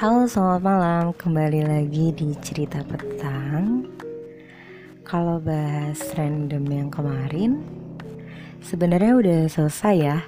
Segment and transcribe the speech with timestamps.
[0.00, 1.04] Halo, selamat malam.
[1.12, 3.84] Kembali lagi di cerita petang.
[5.04, 7.60] Kalau bahas random yang kemarin,
[8.64, 10.24] sebenarnya udah selesai ya.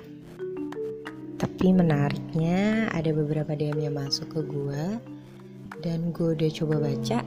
[1.40, 4.84] Tapi menariknya ada beberapa DM yang masuk ke gue
[5.80, 7.24] dan gue udah coba baca.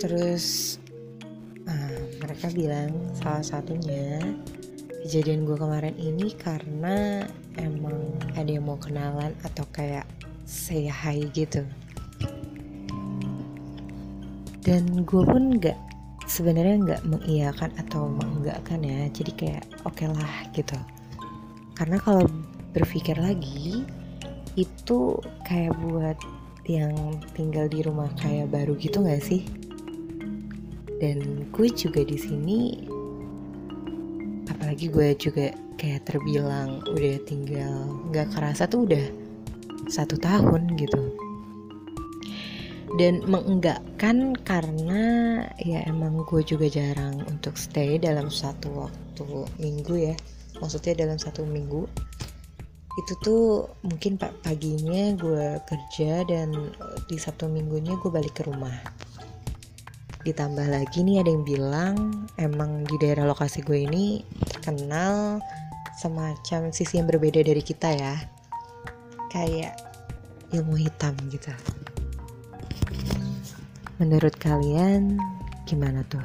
[0.00, 0.80] Terus
[1.68, 4.24] uh, mereka bilang salah satunya
[5.04, 7.28] kejadian gue kemarin ini karena
[7.60, 10.08] emang ada yang mau kenalan atau kayak
[10.48, 11.60] say hi gitu.
[14.64, 15.76] Dan gue pun nggak
[16.24, 19.12] sebenarnya nggak mengiyakan atau menggakkan ya.
[19.12, 20.76] Jadi kayak oke okay lah gitu.
[21.76, 22.24] Karena kalau
[22.72, 23.84] berpikir lagi
[24.56, 26.16] itu kayak buat
[26.64, 29.44] yang tinggal di rumah kayak baru gitu nggak sih?
[30.96, 32.88] Dan gue juga di sini
[34.48, 39.27] apalagi gue juga kayak terbilang udah tinggal nggak kerasa tuh udah
[39.88, 41.00] satu tahun gitu.
[42.96, 45.04] Dan mengenggakkan karena
[45.60, 49.26] ya emang gue juga jarang untuk stay dalam satu waktu
[49.60, 50.16] minggu ya.
[50.60, 51.84] Maksudnya dalam satu minggu.
[52.98, 53.44] Itu tuh
[53.86, 56.50] mungkin pak paginya gue kerja dan
[57.06, 58.74] di sabtu minggunya gue balik ke rumah.
[60.26, 61.94] Ditambah lagi nih ada yang bilang
[62.40, 65.38] emang di daerah lokasi gue ini terkenal
[66.00, 68.37] semacam sisi yang berbeda dari kita ya
[69.28, 69.76] kayak
[70.52, 71.52] ilmu hitam gitu.
[73.98, 75.18] Menurut kalian
[75.66, 76.22] gimana tuh?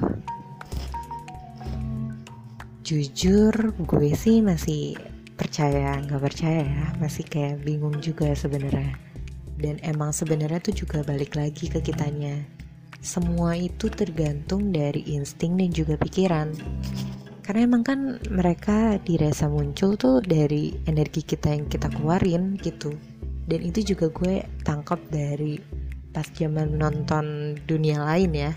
[2.83, 4.93] Jujur gue sih masih
[5.33, 6.85] percaya nggak percaya ya.
[7.01, 8.95] Masih kayak bingung juga sebenarnya.
[9.57, 12.45] Dan emang sebenarnya tuh juga balik lagi ke kitanya.
[13.03, 16.55] Semua itu tergantung dari insting dan juga pikiran
[17.43, 17.99] karena emang kan
[18.31, 22.95] mereka dirasa muncul tuh dari energi kita yang kita keluarin gitu.
[23.43, 25.59] Dan itu juga gue tangkap dari
[26.15, 28.51] pas zaman nonton dunia lain ya.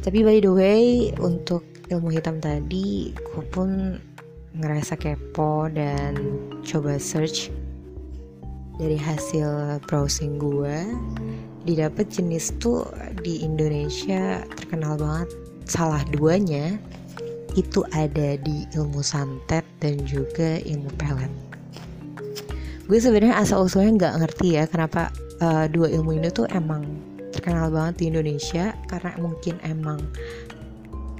[0.00, 0.84] Tapi by the way
[1.18, 3.98] untuk ilmu hitam tadi gue pun
[4.54, 6.14] ngerasa kepo dan
[6.62, 7.50] coba search
[8.78, 10.86] dari hasil browsing gue.
[11.66, 12.86] Didapat jenis tuh
[13.26, 15.28] di Indonesia terkenal banget
[15.70, 16.74] salah duanya
[17.54, 21.30] itu ada di ilmu santet dan juga ilmu pelet.
[22.90, 26.82] Gue sebenarnya asal usulnya nggak ngerti ya kenapa uh, dua ilmu ini tuh emang
[27.30, 30.02] terkenal banget di Indonesia karena mungkin emang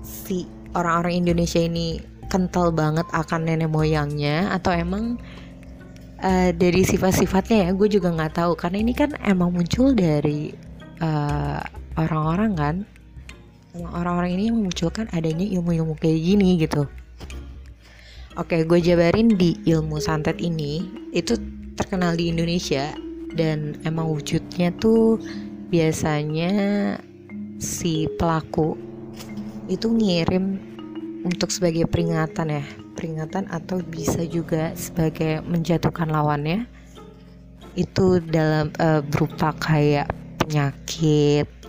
[0.02, 5.18] si orang-orang Indonesia ini kental banget akan nenek moyangnya atau emang
[6.22, 8.58] uh, dari sifat-sifatnya ya gue juga nggak tahu.
[8.58, 10.50] Karena ini kan emang muncul dari
[11.00, 11.60] orang eh,
[11.96, 12.52] orang-orang
[13.70, 16.90] kan orang-orang ini yang memunculkan adanya ilmu-ilmu kayak gini gitu.
[18.38, 21.34] Oke, gue jabarin di ilmu santet ini itu
[21.74, 22.94] terkenal di Indonesia
[23.34, 25.18] dan emang wujudnya tuh
[25.70, 26.52] biasanya
[27.62, 28.74] si pelaku
[29.70, 30.58] itu ngirim
[31.22, 32.64] untuk sebagai peringatan ya
[32.98, 36.66] peringatan atau bisa juga sebagai menjatuhkan lawannya.
[37.78, 40.10] Itu dalam uh, berupa kayak
[40.42, 41.59] penyakit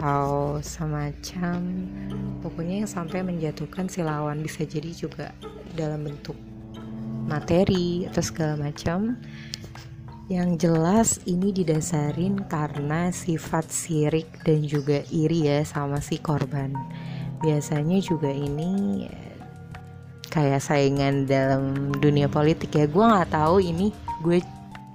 [0.00, 1.60] atau semacam
[2.40, 5.36] pokoknya yang sampai menjatuhkan si lawan bisa jadi juga
[5.76, 6.40] dalam bentuk
[7.28, 9.20] materi atau segala macam.
[10.32, 16.72] Yang jelas ini didasarin karena sifat sirik dan juga iri ya sama si korban.
[17.44, 19.04] Biasanya juga ini
[20.32, 22.88] kayak saingan dalam dunia politik ya.
[22.88, 23.92] Gue nggak tahu ini
[24.24, 24.40] gue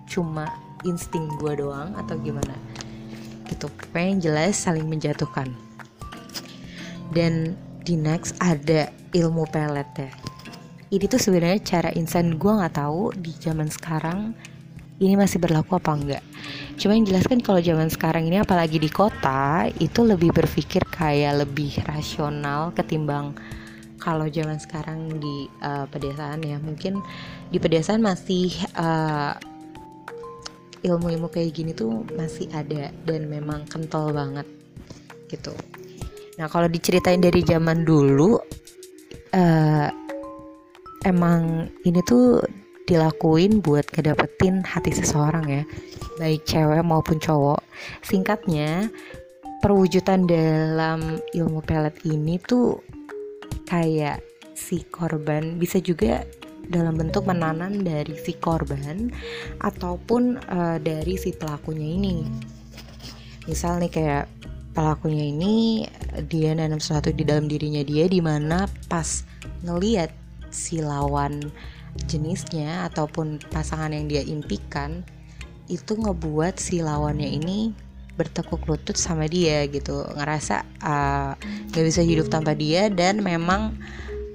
[0.09, 0.49] cuma
[0.81, 2.57] insting gue doang atau gimana
[3.49, 3.69] gitu.
[3.69, 5.53] Pokoknya yang jelas saling menjatuhkan.
[7.13, 7.53] Dan
[7.85, 10.11] di next ada ilmu pelet ya.
[10.89, 14.33] Ini tuh sebenarnya cara insan gue nggak tahu di zaman sekarang
[15.01, 16.23] ini masih berlaku apa enggak.
[16.79, 21.83] Cuma yang jelaskan kalau zaman sekarang ini apalagi di kota itu lebih berpikir kayak lebih
[21.83, 23.35] rasional ketimbang
[23.99, 26.57] kalau zaman sekarang di uh, pedesaan ya.
[26.63, 27.03] Mungkin
[27.51, 29.35] di pedesaan masih uh,
[30.85, 34.45] ilmu-ilmu kayak gini tuh masih ada dan memang kental banget
[35.27, 35.51] gitu.
[36.37, 38.37] Nah kalau diceritain dari zaman dulu
[39.33, 39.89] uh,
[41.05, 42.45] emang ini tuh
[42.85, 45.63] dilakuin buat kedapetin hati seseorang ya
[46.21, 47.65] baik cewek maupun cowok
[48.05, 48.93] singkatnya
[49.65, 52.77] perwujudan dalam ilmu pelet ini tuh
[53.65, 54.21] kayak
[54.53, 56.21] si korban bisa juga
[56.69, 59.11] dalam bentuk menanam dari si korban
[59.61, 62.15] ataupun uh, dari si pelakunya ini.
[63.45, 64.25] Misal nih kayak
[64.75, 65.55] pelakunya ini
[66.27, 69.23] dia nanam sesuatu di dalam dirinya dia di mana pas
[69.63, 70.11] ngeliat
[70.51, 71.39] si lawan
[72.11, 75.07] jenisnya ataupun pasangan yang dia impikan
[75.71, 77.71] itu ngebuat si lawannya ini
[78.15, 81.35] bertekuk lutut sama dia gitu ngerasa uh,
[81.71, 83.75] gak bisa hidup tanpa dia dan memang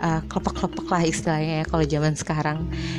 [0.00, 2.58] klepek-klepek lah istilahnya ya kalau zaman sekarang.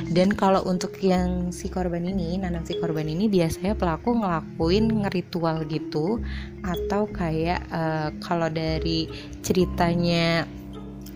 [0.10, 5.66] Dan kalau untuk yang si korban ini nanam si korban ini biasanya pelaku ngelakuin ngeritual
[5.66, 6.22] gitu.
[6.62, 9.10] Atau kayak uh, kalau dari
[9.42, 10.46] ceritanya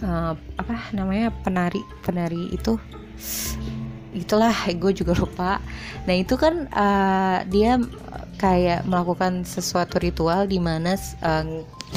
[0.02, 2.82] uh, apa namanya penari penari itu
[4.16, 5.62] itulah gue juga lupa.
[6.08, 7.78] Nah itu kan uh, dia
[8.36, 11.46] kayak melakukan sesuatu ritual di mana uh,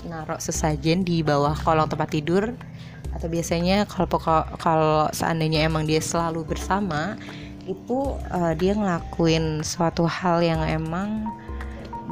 [0.07, 2.55] naruh sesajen di bawah kolong tempat tidur
[3.19, 4.07] atau biasanya kalau
[4.63, 7.19] kalau seandainya emang dia selalu bersama
[7.67, 11.27] itu uh, dia ngelakuin suatu hal yang emang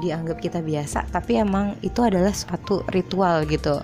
[0.02, 3.78] dianggap kita biasa tapi emang itu adalah suatu ritual gitu.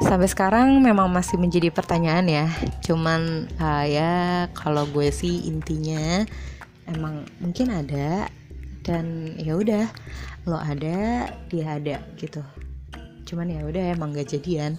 [0.00, 2.46] Sampai sekarang memang masih menjadi pertanyaan ya.
[2.80, 6.24] Cuman uh, ya kalau gue sih intinya
[6.88, 8.24] emang mungkin ada
[8.80, 9.84] dan ya udah
[10.48, 12.40] lo ada dia ada gitu.
[13.28, 14.74] Cuman ya udah emang gak jadian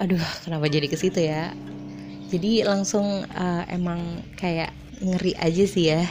[0.00, 1.52] aduh kenapa jadi ke situ ya
[2.32, 4.72] jadi langsung uh, emang kayak
[5.04, 6.02] ngeri aja sih ya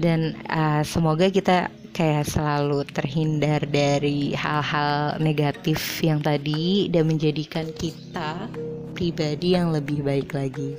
[0.00, 8.50] dan uh, semoga kita kayak selalu terhindar dari hal-hal negatif yang tadi dan menjadikan kita
[8.98, 10.74] pribadi yang lebih baik lagi.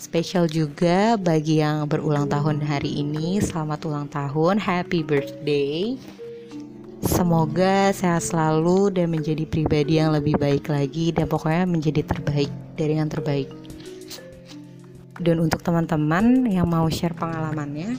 [0.00, 3.40] Spesial juga bagi yang berulang tahun hari ini.
[3.44, 5.96] Selamat ulang tahun, happy birthday.
[7.04, 12.96] Semoga sehat selalu dan menjadi pribadi yang lebih baik lagi dan pokoknya menjadi terbaik dari
[12.96, 13.52] yang terbaik.
[15.20, 17.96] Dan untuk teman-teman yang mau share pengalamannya,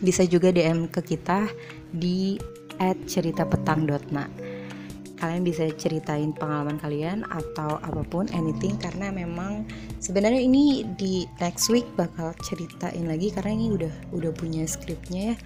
[0.00, 1.48] bisa juga DM ke kita
[1.92, 2.40] di
[2.80, 4.56] @ceritapetang.na
[5.16, 9.64] kalian bisa ceritain pengalaman kalian atau apa pun anything karena memang
[9.98, 15.36] sebenarnya ini di next week bakal ceritain lagi karena ini udah udah punya skripnya ya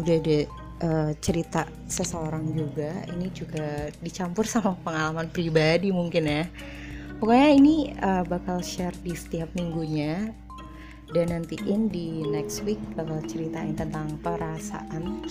[0.00, 0.38] udah ada
[0.82, 6.44] uh, cerita seseorang juga ini juga dicampur sama pengalaman pribadi mungkin ya.
[7.22, 10.34] Pokoknya ini uh, bakal share di setiap minggunya.
[11.14, 15.22] Dan nantiin di next week bakal ceritain tentang perasaan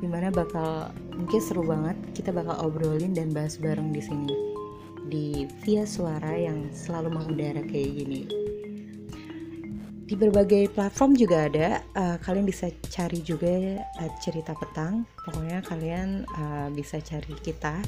[0.00, 4.32] di mana bakal mungkin seru banget kita bakal obrolin dan bahas bareng di sini.
[5.10, 8.39] Di via suara yang selalu mengudara kayak gini
[10.10, 16.26] di berbagai platform juga ada uh, kalian bisa cari juga uh, cerita petang pokoknya kalian
[16.34, 17.78] uh, bisa cari kita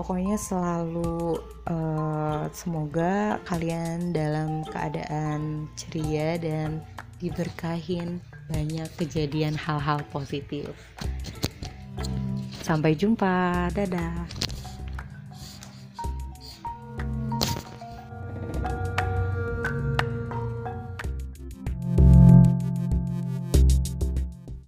[0.00, 1.36] pokoknya selalu
[1.68, 6.80] uh, semoga kalian dalam keadaan ceria dan
[7.20, 8.16] diberkahin
[8.48, 10.72] banyak kejadian hal-hal positif.
[12.64, 14.49] Sampai jumpa, dadah.